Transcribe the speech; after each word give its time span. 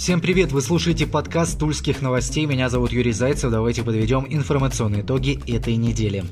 Всем 0.00 0.22
привет! 0.22 0.50
Вы 0.50 0.62
слушаете 0.62 1.06
подкаст 1.06 1.58
Тульских 1.58 2.00
новостей. 2.00 2.46
Меня 2.46 2.70
зовут 2.70 2.90
Юрий 2.90 3.12
Зайцев. 3.12 3.50
Давайте 3.50 3.82
подведем 3.82 4.26
информационные 4.30 5.02
итоги 5.02 5.38
этой 5.46 5.76
недели. 5.76 6.24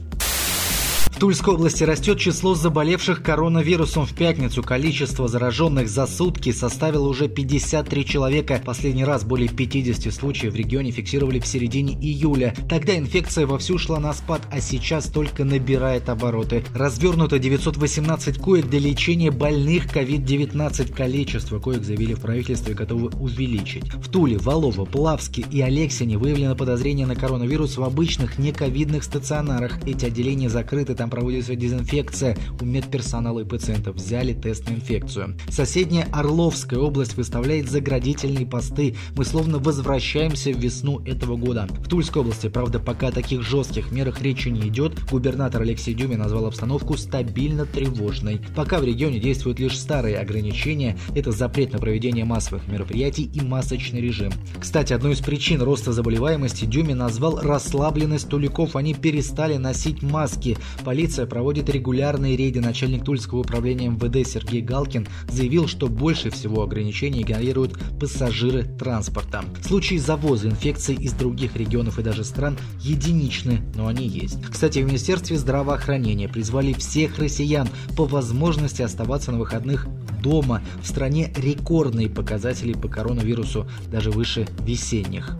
В 1.18 1.20
Тульской 1.20 1.54
области 1.54 1.82
растет 1.82 2.20
число 2.20 2.54
заболевших 2.54 3.24
коронавирусом 3.24 4.06
в 4.06 4.14
пятницу. 4.14 4.62
Количество 4.62 5.26
зараженных 5.26 5.88
за 5.88 6.06
сутки 6.06 6.52
составило 6.52 7.08
уже 7.08 7.26
53 7.26 8.04
человека. 8.06 8.62
Последний 8.64 9.04
раз 9.04 9.24
более 9.24 9.48
50 9.48 10.14
случаев 10.14 10.52
в 10.52 10.56
регионе 10.56 10.92
фиксировали 10.92 11.40
в 11.40 11.46
середине 11.48 11.94
июля. 11.94 12.54
Тогда 12.68 12.96
инфекция 12.96 13.48
вовсю 13.48 13.78
шла 13.78 13.98
на 13.98 14.12
спад, 14.14 14.42
а 14.52 14.60
сейчас 14.60 15.06
только 15.06 15.42
набирает 15.42 16.08
обороты. 16.08 16.62
Развернуто 16.72 17.40
918 17.40 18.38
коек 18.38 18.66
для 18.68 18.78
лечения 18.78 19.32
больных 19.32 19.86
COVID-19. 19.86 20.94
Количество 20.94 21.58
коек 21.58 21.82
заявили 21.82 22.14
в 22.14 22.20
правительстве 22.20 22.74
готовы 22.74 23.08
увеличить. 23.18 23.92
В 23.92 24.08
Туле, 24.08 24.38
Волово, 24.38 24.84
Плавске 24.84 25.44
и 25.50 25.62
Алексине 25.62 26.16
выявлено 26.16 26.54
подозрение 26.54 27.06
на 27.06 27.16
коронавирус 27.16 27.76
в 27.76 27.82
обычных 27.82 28.38
нековидных 28.38 29.02
стационарах. 29.02 29.84
Эти 29.84 30.04
отделения 30.04 30.48
закрыты, 30.48 30.94
там 30.94 31.07
там 31.08 31.10
проводится 31.10 31.54
дезинфекция 31.54 32.36
у 32.60 32.64
медперсонала 32.64 33.40
и 33.40 33.44
пациентов. 33.44 33.96
Взяли 33.96 34.34
тест 34.34 34.68
на 34.68 34.74
инфекцию. 34.74 35.36
Соседняя 35.48 36.06
Орловская 36.12 36.78
область 36.78 37.16
выставляет 37.16 37.70
заградительные 37.70 38.46
посты. 38.46 38.96
Мы 39.16 39.24
словно 39.24 39.58
возвращаемся 39.58 40.52
в 40.52 40.58
весну 40.58 41.00
этого 41.06 41.36
года. 41.36 41.66
В 41.78 41.88
Тульской 41.88 42.22
области, 42.22 42.48
правда, 42.48 42.78
пока 42.78 43.08
о 43.08 43.12
таких 43.12 43.42
жестких 43.42 43.90
мерах 43.90 44.20
речи 44.20 44.48
не 44.48 44.68
идет. 44.68 44.98
Губернатор 45.10 45.62
Алексей 45.62 45.94
Дюмин 45.94 46.18
назвал 46.18 46.46
обстановку 46.46 46.96
стабильно 46.96 47.64
тревожной. 47.64 48.40
Пока 48.54 48.78
в 48.78 48.84
регионе 48.84 49.18
действуют 49.18 49.58
лишь 49.58 49.78
старые 49.78 50.18
ограничения. 50.18 50.98
Это 51.14 51.32
запрет 51.32 51.72
на 51.72 51.78
проведение 51.78 52.24
массовых 52.24 52.68
мероприятий 52.68 53.30
и 53.32 53.40
масочный 53.40 54.00
режим. 54.00 54.32
Кстати, 54.58 54.92
одной 54.92 55.12
из 55.12 55.20
причин 55.20 55.62
роста 55.62 55.92
заболеваемости 55.92 56.66
Дюмин 56.66 56.98
назвал 56.98 57.40
расслабленность 57.40 58.28
туликов. 58.28 58.76
Они 58.76 58.94
перестали 58.94 59.56
носить 59.56 60.02
маски. 60.02 60.58
Полиция 60.84 60.97
проводит 61.26 61.70
регулярные 61.70 62.36
рейды. 62.36 62.60
Начальник 62.60 63.04
Тульского 63.04 63.40
управления 63.40 63.88
МВД 63.88 64.26
Сергей 64.26 64.60
Галкин 64.60 65.06
заявил, 65.30 65.68
что 65.68 65.86
больше 65.86 66.30
всего 66.30 66.62
ограничений 66.62 67.22
игнорируют 67.22 67.78
пассажиры 68.00 68.64
транспорта. 68.64 69.44
Случаи 69.64 69.96
завоза 69.96 70.48
инфекции 70.48 70.94
из 70.94 71.12
других 71.12 71.54
регионов 71.54 72.00
и 72.00 72.02
даже 72.02 72.24
стран 72.24 72.58
единичны, 72.80 73.60
но 73.76 73.86
они 73.86 74.08
есть. 74.08 74.42
Кстати, 74.50 74.80
в 74.80 74.86
Министерстве 74.86 75.36
здравоохранения 75.36 76.28
призвали 76.28 76.72
всех 76.72 77.18
россиян 77.18 77.68
по 77.96 78.04
возможности 78.04 78.82
оставаться 78.82 79.30
на 79.30 79.38
выходных 79.38 79.86
дома. 80.20 80.62
В 80.82 80.88
стране 80.88 81.32
рекордные 81.36 82.08
показатели 82.08 82.72
по 82.72 82.88
коронавирусу, 82.88 83.68
даже 83.90 84.10
выше 84.10 84.48
весенних. 84.64 85.36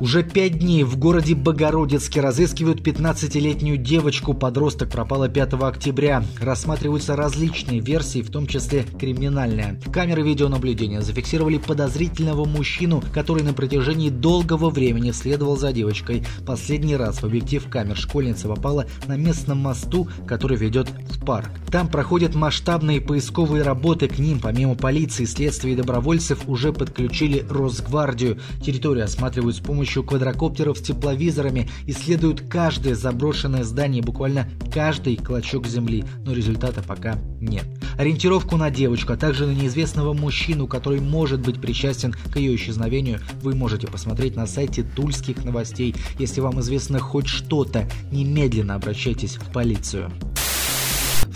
Уже 0.00 0.22
пять 0.22 0.60
дней 0.60 0.84
в 0.84 0.96
городе 0.96 1.34
Богородицке 1.34 2.20
разыскивают 2.20 2.86
15-летнюю 2.86 3.78
девочку. 3.78 4.32
Подросток 4.32 4.90
пропала 4.90 5.28
5 5.28 5.54
октября. 5.54 6.22
Рассматриваются 6.40 7.16
различные 7.16 7.80
версии, 7.80 8.22
в 8.22 8.30
том 8.30 8.46
числе 8.46 8.84
криминальная. 8.84 9.80
Камеры 9.92 10.22
видеонаблюдения 10.22 11.00
зафиксировали 11.00 11.58
подозрительного 11.58 12.44
мужчину, 12.44 13.02
который 13.12 13.42
на 13.42 13.52
протяжении 13.54 14.08
долгого 14.08 14.70
времени 14.70 15.10
следовал 15.10 15.56
за 15.56 15.72
девочкой. 15.72 16.24
Последний 16.46 16.94
раз 16.94 17.20
в 17.20 17.24
объектив 17.24 17.68
камер 17.68 17.96
школьница 17.96 18.46
попала 18.46 18.86
на 19.08 19.16
местном 19.16 19.58
мосту, 19.58 20.08
который 20.28 20.56
ведет 20.56 20.88
в 21.10 21.24
парк. 21.24 21.50
Там 21.72 21.88
проходят 21.88 22.36
масштабные 22.36 23.00
поисковые 23.00 23.64
работы. 23.64 24.06
К 24.06 24.20
ним, 24.20 24.38
помимо 24.38 24.76
полиции, 24.76 25.24
следствия 25.24 25.72
и 25.72 25.76
добровольцев, 25.76 26.48
уже 26.48 26.72
подключили 26.72 27.44
Росгвардию. 27.50 28.38
Территорию 28.62 29.04
осматривают 29.04 29.56
с 29.56 29.60
помощью 29.60 29.87
помощью 29.88 30.04
квадрокоптеров 30.04 30.76
с 30.76 30.82
тепловизорами 30.82 31.66
исследуют 31.86 32.42
каждое 32.42 32.94
заброшенное 32.94 33.64
здание, 33.64 34.02
буквально 34.02 34.46
каждый 34.70 35.16
клочок 35.16 35.66
земли, 35.66 36.04
но 36.26 36.34
результата 36.34 36.82
пока 36.86 37.16
нет. 37.40 37.64
Ориентировку 37.96 38.58
на 38.58 38.70
девочку, 38.70 39.14
а 39.14 39.16
также 39.16 39.46
на 39.46 39.52
неизвестного 39.52 40.12
мужчину, 40.12 40.66
который 40.66 41.00
может 41.00 41.40
быть 41.40 41.58
причастен 41.58 42.12
к 42.12 42.36
ее 42.36 42.54
исчезновению, 42.54 43.20
вы 43.40 43.54
можете 43.54 43.86
посмотреть 43.86 44.36
на 44.36 44.46
сайте 44.46 44.82
Тульских 44.82 45.42
новостей. 45.42 45.94
Если 46.18 46.42
вам 46.42 46.60
известно 46.60 46.98
хоть 46.98 47.26
что-то, 47.26 47.88
немедленно 48.12 48.74
обращайтесь 48.74 49.36
в 49.36 49.50
полицию. 49.50 50.12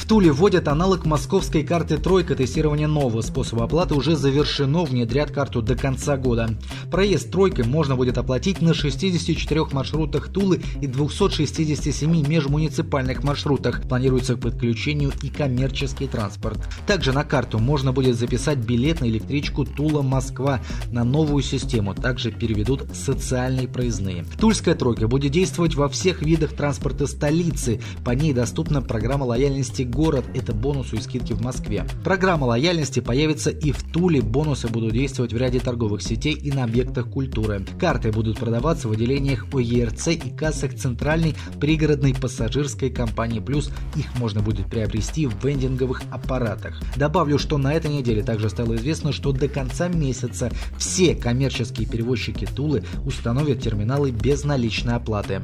В 0.02 0.04
Туле 0.04 0.32
вводят 0.32 0.66
аналог 0.66 1.06
московской 1.06 1.62
карты 1.62 1.96
«Тройка». 1.96 2.34
Тестирование 2.34 2.88
нового 2.88 3.20
способа 3.20 3.64
оплаты 3.64 3.94
уже 3.94 4.16
завершено. 4.16 4.82
Внедрят 4.82 5.30
карту 5.30 5.62
до 5.62 5.76
конца 5.76 6.16
года. 6.16 6.50
Проезд 6.90 7.30
«Тройкой» 7.30 7.66
можно 7.66 7.94
будет 7.94 8.18
оплатить 8.18 8.60
на 8.60 8.74
64 8.74 9.66
маршрутах 9.70 10.26
Тулы 10.32 10.60
и 10.80 10.88
267 10.88 12.26
межмуниципальных 12.26 13.22
маршрутах. 13.22 13.82
Планируется 13.82 14.34
к 14.34 14.40
подключению 14.40 15.12
и 15.22 15.28
коммерческий 15.28 16.08
транспорт. 16.08 16.58
Также 16.84 17.12
на 17.12 17.22
карту 17.22 17.60
можно 17.60 17.92
будет 17.92 18.18
записать 18.18 18.58
билет 18.58 19.02
на 19.02 19.04
электричку 19.04 19.64
Тула-Москва 19.64 20.60
на 20.90 21.04
новую 21.04 21.44
систему. 21.44 21.94
Также 21.94 22.32
переведут 22.32 22.86
социальные 22.92 23.68
проездные. 23.68 24.24
Тульская 24.40 24.74
«Тройка» 24.74 25.06
будет 25.06 25.30
действовать 25.30 25.76
во 25.76 25.88
всех 25.88 26.22
видах 26.22 26.54
транспорта 26.54 27.06
столицы. 27.06 27.80
По 28.04 28.10
ней 28.10 28.32
доступна 28.32 28.82
программа 28.82 29.22
лояльности 29.22 29.91
город– 29.92 30.24
это 30.34 30.52
бонусы 30.52 30.96
и 30.96 31.00
скидки 31.00 31.32
в 31.32 31.42
Москве. 31.42 31.86
Программа 32.02 32.46
лояльности 32.46 33.00
появится 33.00 33.50
и 33.50 33.70
в 33.70 33.82
Туле. 33.92 34.22
Бонусы 34.22 34.68
будут 34.68 34.92
действовать 34.92 35.32
в 35.32 35.36
ряде 35.36 35.60
торговых 35.60 36.02
сетей 36.02 36.34
и 36.34 36.50
на 36.50 36.64
объектах 36.64 37.08
культуры. 37.08 37.64
Карты 37.78 38.10
будут 38.10 38.38
продаваться 38.38 38.88
в 38.88 38.92
отделениях 38.92 39.46
ОЕРЦ 39.52 40.08
и 40.08 40.30
кассах 40.30 40.74
Центральной 40.74 41.34
пригородной 41.60 42.14
пассажирской 42.14 42.90
компании 42.90 43.40
«Плюс». 43.40 43.70
Их 43.94 44.06
можно 44.18 44.40
будет 44.40 44.66
приобрести 44.66 45.26
в 45.26 45.44
вендинговых 45.44 46.02
аппаратах. 46.10 46.80
Добавлю, 46.96 47.38
что 47.38 47.58
на 47.58 47.74
этой 47.74 47.90
неделе 47.90 48.22
также 48.22 48.48
стало 48.48 48.76
известно, 48.76 49.12
что 49.12 49.32
до 49.32 49.48
конца 49.48 49.88
месяца 49.88 50.50
все 50.78 51.14
коммерческие 51.14 51.86
перевозчики 51.86 52.46
Тулы 52.46 52.84
установят 53.04 53.60
терминалы 53.60 54.10
безналичной 54.10 54.94
оплаты. 54.94 55.42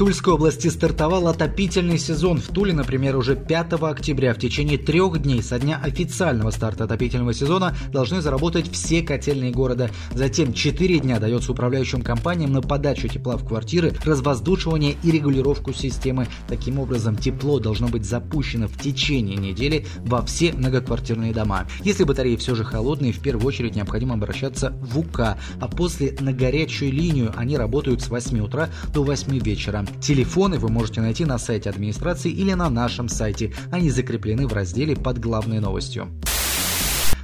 Тульской 0.00 0.32
области 0.32 0.68
стартовал 0.68 1.28
отопительный 1.28 1.98
сезон. 1.98 2.38
В 2.40 2.46
Туле, 2.46 2.72
например, 2.72 3.18
уже 3.18 3.36
5 3.36 3.74
октября 3.74 4.32
в 4.32 4.38
течение 4.38 4.78
трех 4.78 5.20
дней 5.20 5.42
со 5.42 5.58
дня 5.58 5.78
официального 5.78 6.52
старта 6.52 6.84
отопительного 6.84 7.34
сезона 7.34 7.76
должны 7.92 8.22
заработать 8.22 8.72
все 8.72 9.02
котельные 9.02 9.50
города. 9.50 9.90
Затем 10.14 10.54
4 10.54 11.00
дня 11.00 11.20
дается 11.20 11.52
управляющим 11.52 12.00
компаниям 12.00 12.50
на 12.50 12.62
подачу 12.62 13.08
тепла 13.08 13.36
в 13.36 13.46
квартиры, 13.46 13.92
развоздушивание 14.02 14.96
и 15.02 15.10
регулировку 15.10 15.74
системы. 15.74 16.28
Таким 16.48 16.78
образом, 16.78 17.16
тепло 17.16 17.58
должно 17.58 17.88
быть 17.88 18.06
запущено 18.06 18.68
в 18.68 18.78
течение 18.78 19.36
недели 19.36 19.84
во 19.98 20.22
все 20.22 20.54
многоквартирные 20.54 21.34
дома. 21.34 21.66
Если 21.84 22.04
батареи 22.04 22.36
все 22.36 22.54
же 22.54 22.64
холодные, 22.64 23.12
в 23.12 23.20
первую 23.20 23.46
очередь 23.46 23.76
необходимо 23.76 24.14
обращаться 24.14 24.72
в 24.80 24.98
УК, 24.98 25.36
а 25.60 25.68
после 25.68 26.16
на 26.20 26.32
горячую 26.32 26.90
линию 26.90 27.34
они 27.36 27.58
работают 27.58 28.00
с 28.00 28.08
8 28.08 28.40
утра 28.40 28.70
до 28.94 29.02
8 29.02 29.38
вечера. 29.40 29.84
Телефоны 30.00 30.58
вы 30.58 30.68
можете 30.68 31.00
найти 31.00 31.24
на 31.24 31.38
сайте 31.38 31.70
администрации 31.70 32.30
или 32.30 32.52
на 32.52 32.70
нашем 32.70 33.08
сайте. 33.08 33.52
Они 33.70 33.90
закреплены 33.90 34.46
в 34.46 34.52
разделе 34.52 34.96
под 34.96 35.18
главной 35.18 35.60
новостью. 35.60 36.08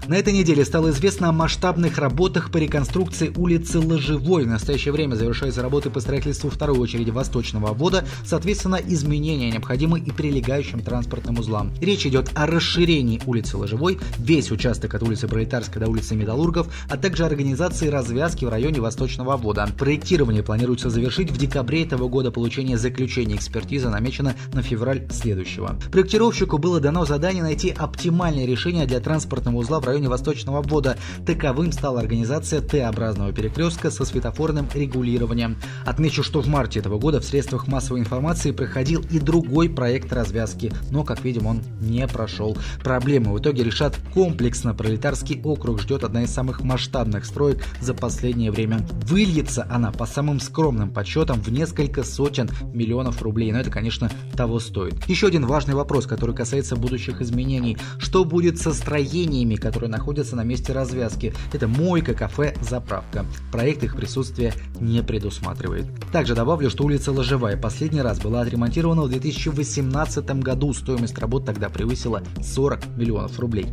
На 0.09 0.15
этой 0.15 0.33
неделе 0.33 0.65
стало 0.65 0.91
известно 0.91 1.31
о 1.31 1.33
масштабных 1.33 1.99
работах 1.99 2.53
по 2.53 2.59
реконструкции 2.59 3.33
улицы 3.37 3.81
Ложевой. 3.81 4.45
В 4.45 4.47
настоящее 4.47 4.93
время 4.93 5.17
завершаются 5.17 5.63
работы 5.63 5.91
по 5.91 5.99
строительству 5.99 6.49
второй 6.49 6.79
очереди 6.79 7.11
восточного 7.11 7.71
обвода, 7.71 8.05
соответственно, 8.25 8.77
изменения 8.77 9.51
необходимы 9.51 9.99
и 9.99 10.13
прилегающим 10.13 10.79
транспортным 10.81 11.41
узлам. 11.41 11.73
Речь 11.81 12.07
идет 12.07 12.31
о 12.35 12.47
расширении 12.47 13.21
улицы 13.27 13.57
Ложевой, 13.57 13.99
весь 14.19 14.53
участок 14.53 14.95
от 14.95 15.03
улицы 15.03 15.27
Пролетарской 15.27 15.83
до 15.83 15.91
улицы 15.91 16.15
Металлургов, 16.15 16.69
а 16.89 16.97
также 16.97 17.25
организации 17.25 17.89
развязки 17.89 18.45
в 18.45 18.49
районе 18.49 18.81
восточного 18.81 19.35
обвода. 19.35 19.69
Проектирование 19.77 20.45
планируется 20.45 20.89
завершить 20.89 21.33
в 21.33 21.37
декабре 21.37 21.83
этого 21.83 22.09
года. 22.09 22.31
Получение 22.31 22.79
заключения 22.79 23.35
экспертизы 23.35 23.89
намечено 23.89 24.37
на 24.53 24.63
февраль 24.63 25.09
следующего. 25.11 25.77
Проектировщику 25.91 26.59
было 26.59 26.79
дано 26.79 27.05
задание 27.07 27.43
найти 27.43 27.75
оптимальное 27.77 28.47
решение 28.47 28.87
для 28.87 29.01
транспортного 29.01 29.57
узла 29.57 29.81
в 29.81 29.85
районе 29.85 29.96
районе 29.97 30.11
Восточного 30.11 30.59
обвода. 30.59 30.99
Таковым 31.25 31.73
стала 31.73 32.01
организация 32.01 32.61
Т-образного 32.61 33.33
перекрестка 33.33 33.91
со 33.91 34.05
светофорным 34.05 34.69
регулированием. 34.75 35.57
Отмечу, 35.87 36.23
что 36.23 36.43
в 36.43 36.49
марте 36.49 36.81
этого 36.81 36.99
года 36.99 37.21
в 37.21 37.25
средствах 37.25 37.67
массовой 37.67 38.01
информации 38.01 38.51
проходил 38.51 39.03
и 39.11 39.19
другой 39.19 39.71
проект 39.71 40.13
развязки, 40.13 40.71
но, 40.91 41.03
как 41.03 41.25
видим, 41.25 41.47
он 41.47 41.63
не 41.81 42.07
прошел. 42.07 42.59
Проблемы 42.83 43.33
в 43.33 43.39
итоге 43.39 43.65
решат 43.65 43.99
комплексно. 44.13 44.75
Пролетарский 44.75 45.41
округ 45.43 45.81
ждет 45.81 46.05
одна 46.05 46.25
из 46.25 46.31
самых 46.31 46.61
масштабных 46.63 47.25
строек 47.25 47.65
за 47.81 47.95
последнее 47.95 48.51
время. 48.51 48.87
Выльется 49.07 49.67
она 49.71 49.93
по 49.93 50.05
самым 50.05 50.41
скромным 50.41 50.91
подсчетам 50.91 51.41
в 51.41 51.49
несколько 51.51 52.05
сотен 52.05 52.51
миллионов 52.75 53.23
рублей, 53.23 53.51
но 53.51 53.61
это, 53.61 53.71
конечно, 53.71 54.11
того 54.37 54.61
стоит. 54.61 55.07
Еще 55.07 55.29
один 55.29 55.47
важный 55.47 55.75
вопрос, 55.75 56.07
который 56.07 56.35
касается 56.35 56.77
будущих 56.77 57.23
изменений. 57.23 57.79
Что 57.99 58.27
будет 58.27 58.59
со 58.59 58.75
строениями, 58.75 59.55
которые 59.55 59.86
которые 59.87 59.89
находятся 59.89 60.37
на 60.37 60.45
месте 60.45 60.73
развязки. 60.73 61.33
Это 61.53 61.69
мойка, 61.69 62.15
кафе, 62.15 62.55
заправка. 62.61 63.25
Проект 63.53 63.85
их 63.85 63.97
присутствия 63.97 64.53
не 64.81 65.03
предусматривает. 65.03 65.87
Также 66.13 66.35
добавлю, 66.35 66.71
что 66.71 66.85
улица 66.85 67.13
Ложевая 67.13 67.57
последний 67.57 68.03
раз 68.03 68.19
была 68.19 68.41
отремонтирована 68.41 69.03
в 69.03 69.09
2018 69.09 70.43
году. 70.43 70.73
Стоимость 70.73 71.19
работ 71.19 71.45
тогда 71.47 71.69
превысила 71.69 72.23
40 72.43 72.97
миллионов 72.97 73.39
рублей. 73.39 73.67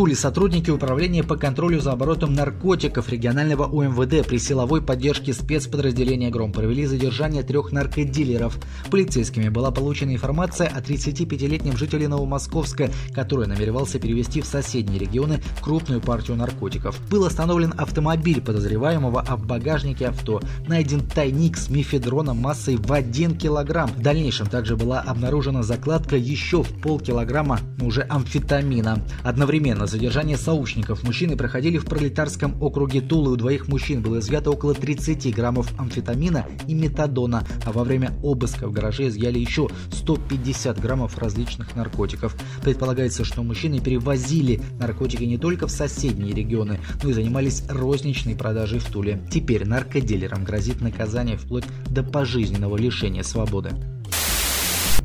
Туле 0.00 0.16
сотрудники 0.16 0.70
Управления 0.70 1.22
по 1.22 1.36
контролю 1.36 1.78
за 1.78 1.92
оборотом 1.92 2.32
наркотиков 2.32 3.10
регионального 3.10 3.66
УМВД 3.66 4.26
при 4.26 4.38
силовой 4.38 4.80
поддержке 4.80 5.34
спецподразделения 5.34 6.30
«Гром» 6.30 6.52
провели 6.52 6.86
задержание 6.86 7.42
трех 7.42 7.70
наркодилеров. 7.70 8.58
Полицейскими 8.90 9.50
была 9.50 9.70
получена 9.70 10.14
информация 10.14 10.68
о 10.68 10.80
35-летнем 10.80 11.76
жителе 11.76 12.08
Новомосковска, 12.08 12.90
который 13.14 13.46
намеревался 13.46 13.98
перевести 13.98 14.40
в 14.40 14.46
соседние 14.46 15.00
регионы 15.00 15.42
крупную 15.60 16.00
партию 16.00 16.38
наркотиков. 16.38 16.98
Был 17.10 17.26
остановлен 17.26 17.74
автомобиль 17.76 18.40
подозреваемого, 18.40 19.22
а 19.28 19.36
в 19.36 19.44
багажнике 19.44 20.06
авто 20.06 20.40
найден 20.66 21.06
тайник 21.06 21.58
с 21.58 21.68
мифедроном 21.68 22.38
массой 22.38 22.76
в 22.76 22.90
1 22.90 23.36
килограмм. 23.36 23.90
В 23.90 24.00
дальнейшем 24.00 24.46
также 24.46 24.78
была 24.78 25.00
обнаружена 25.00 25.62
закладка 25.62 26.16
еще 26.16 26.62
в 26.62 26.72
полкилограмма 26.80 27.60
уже 27.82 28.06
амфетамина. 28.08 29.04
Одновременно 29.24 29.89
задержание 29.90 30.38
сообщников 30.38 31.02
мужчины 31.02 31.36
проходили 31.36 31.76
в 31.76 31.84
пролетарском 31.84 32.62
округе 32.62 33.00
Тулы. 33.00 33.32
У 33.32 33.36
двоих 33.36 33.68
мужчин 33.68 34.02
было 34.02 34.20
изъято 34.20 34.50
около 34.50 34.72
30 34.72 35.34
граммов 35.34 35.68
амфетамина 35.78 36.46
и 36.68 36.74
метадона, 36.74 37.44
а 37.66 37.72
во 37.72 37.84
время 37.84 38.12
обыска 38.22 38.68
в 38.68 38.72
гараже 38.72 39.08
изъяли 39.08 39.38
еще 39.38 39.68
150 39.92 40.80
граммов 40.80 41.18
различных 41.18 41.74
наркотиков. 41.74 42.36
Предполагается, 42.62 43.24
что 43.24 43.42
мужчины 43.42 43.80
перевозили 43.80 44.62
наркотики 44.78 45.24
не 45.24 45.38
только 45.38 45.66
в 45.66 45.70
соседние 45.70 46.32
регионы, 46.32 46.80
но 47.02 47.10
и 47.10 47.12
занимались 47.12 47.64
розничной 47.68 48.36
продажей 48.36 48.78
в 48.78 48.84
Туле. 48.86 49.20
Теперь 49.30 49.66
наркодилерам 49.66 50.44
грозит 50.44 50.80
наказание 50.80 51.36
вплоть 51.36 51.64
до 51.86 52.02
пожизненного 52.02 52.76
лишения 52.76 53.24
свободы. 53.24 53.70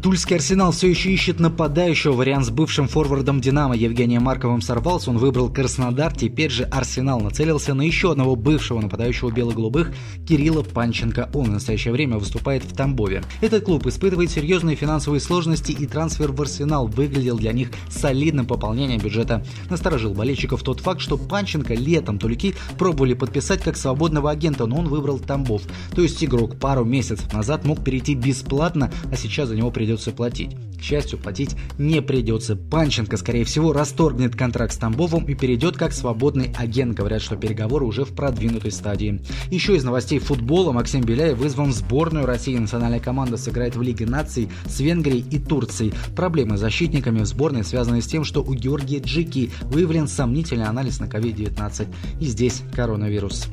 Тульский 0.06 0.36
Арсенал 0.36 0.72
все 0.72 0.88
еще 0.88 1.12
ищет 1.12 1.40
нападающего. 1.40 2.14
Вариант 2.14 2.46
с 2.46 2.52
бывшим 2.52 2.88
форвардом 2.88 3.42
«Динамо» 3.42 3.76
Евгением 3.76 4.22
Марковым 4.22 4.62
сорвался. 4.62 5.10
Он 5.10 5.18
выбрал 5.18 5.52
Краснодар. 5.52 6.16
Теперь 6.16 6.52
же 6.52 6.66
Арсенал 6.66 7.22
нацелился 7.22 7.74
на 7.74 7.82
еще 7.82 8.12
одного 8.12 8.36
бывшего 8.36 8.80
нападающего 8.80 9.32
бело-голубых 9.32 9.92
Кирилла 10.30 10.62
Панченко. 10.62 11.32
Он 11.34 11.46
в 11.46 11.50
настоящее 11.50 11.92
время 11.92 12.20
выступает 12.20 12.64
в 12.64 12.76
Тамбове. 12.76 13.24
Этот 13.42 13.64
клуб 13.66 13.88
испытывает 13.88 14.30
серьезные 14.30 14.76
финансовые 14.76 15.20
сложности 15.20 15.72
и 15.72 15.88
трансфер 15.88 16.34
в 16.34 16.40
Арсенал 16.40 16.86
выглядел 16.86 17.38
для 17.40 17.52
них 17.52 17.72
солидным 17.90 18.46
пополнением 18.46 19.02
бюджета. 19.02 19.44
Насторожил 19.72 20.14
болельщиков 20.14 20.62
тот 20.62 20.82
факт, 20.82 21.02
что 21.02 21.18
Панченко 21.18 21.74
летом 21.74 22.20
тулики 22.20 22.54
пробовали 22.78 23.16
подписать 23.16 23.64
как 23.64 23.76
свободного 23.76 24.30
агента, 24.30 24.68
но 24.68 24.78
он 24.78 24.88
выбрал 24.88 25.18
Тамбов. 25.18 25.64
То 25.96 26.04
есть 26.04 26.24
игрок 26.24 26.60
пару 26.60 26.86
месяцев 26.86 27.34
назад 27.34 27.66
мог 27.66 27.84
перейти 27.84 28.14
бесплатно, 28.14 28.92
а 29.12 29.16
сейчас 29.16 29.50
за 29.50 29.56
него 29.56 29.72
придется 29.72 29.95
придется 29.96 30.12
платить. 30.12 30.58
К 30.78 30.82
счастью, 30.82 31.18
платить 31.18 31.56
не 31.78 32.02
придется. 32.02 32.56
Панченко, 32.56 33.16
скорее 33.18 33.46
всего, 33.46 33.72
расторгнет 33.72 34.36
контракт 34.36 34.74
с 34.74 34.78
Тамбовым 34.78 35.26
и 35.26 35.34
перейдет 35.34 35.78
как 35.78 35.94
свободный 35.94 36.54
агент. 36.58 36.96
Говорят, 36.96 37.22
что 37.22 37.38
переговоры 37.38 37.86
уже 37.86 38.04
в 38.04 38.14
продвинутой 38.14 38.72
стадии. 38.72 39.22
Еще 39.50 39.78
из 39.78 39.84
новостей 39.84 40.20
футбола 40.20 40.74
Максим 40.74 41.02
Беляев 41.02 41.38
вызван 41.38 41.72
в 41.72 41.76
сборную 41.76 42.26
России. 42.26 42.58
Национальная 42.58 43.00
команда 43.00 43.38
сыграет 43.38 43.76
в 43.76 43.82
Лиге 43.82 44.06
наций 44.06 44.50
с 44.68 44.80
Венгрией 44.82 45.26
и 45.32 45.40
Турцией. 45.40 45.94
Проблемы 46.16 46.58
с 46.58 46.60
защитниками 46.60 47.20
в 47.20 47.26
сборной 47.26 47.64
связаны 47.64 48.02
с 48.02 48.08
тем, 48.08 48.26
что 48.26 48.44
у 48.44 48.54
Георгия 48.54 49.00
Джики 49.00 49.52
выявлен 49.64 50.08
сомнительный 50.08 50.66
анализ 50.66 51.00
на 51.00 51.06
COVID-19. 51.06 51.88
И 52.20 52.26
здесь 52.26 52.62
коронавирус. 52.74 53.48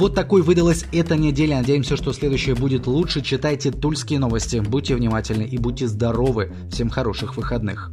Вот 0.00 0.14
такой 0.14 0.40
выдалась 0.40 0.86
эта 0.92 1.14
неделя. 1.14 1.58
Надеемся, 1.58 1.94
что 1.94 2.14
следующая 2.14 2.54
будет 2.54 2.86
лучше. 2.86 3.20
Читайте 3.20 3.70
тульские 3.70 4.18
новости. 4.18 4.56
Будьте 4.56 4.94
внимательны 4.94 5.42
и 5.42 5.58
будьте 5.58 5.86
здоровы. 5.88 6.54
Всем 6.70 6.88
хороших 6.88 7.36
выходных. 7.36 7.92